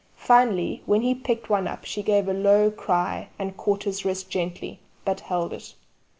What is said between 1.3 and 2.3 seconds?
one up she gave